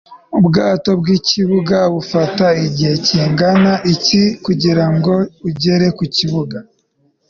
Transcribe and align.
ubwato 0.39 0.89
bwikibuga 0.99 1.77
bifata 1.93 2.47
igihe 2.67 2.93
kingana 3.05 3.73
iki 3.93 4.21
kugirango 4.45 5.13
ugere 5.47 5.87
kukibuga 5.97 6.57